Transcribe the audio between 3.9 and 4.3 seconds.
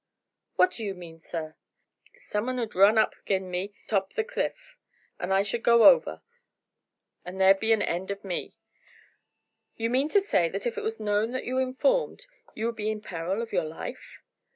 o' the